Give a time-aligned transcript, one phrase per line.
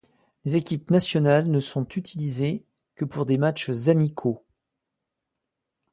[0.45, 2.65] Les équipes nationales ne sont utilisées
[2.95, 4.43] que pour des matchs amicaux.